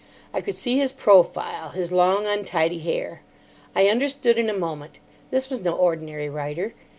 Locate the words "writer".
6.27-6.73